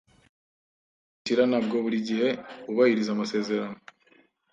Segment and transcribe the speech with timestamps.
[0.03, 2.27] Abimukira ntabwo buri gihe
[2.65, 3.77] bubahiriza amasezerano.